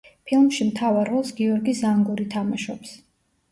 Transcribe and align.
ფილმში 0.29 0.65
მთავარ 0.69 1.11
როლს 1.17 1.35
გიორგი 1.41 1.77
ზანგური 1.83 2.27
თამაშობს. 2.35 2.99